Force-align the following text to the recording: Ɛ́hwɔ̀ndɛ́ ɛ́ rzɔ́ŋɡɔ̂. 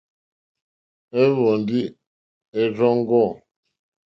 Ɛ́hwɔ̀ndɛ́ 1.21 1.83
ɛ́ 2.59 2.63
rzɔ́ŋɡɔ̂. 2.75 3.25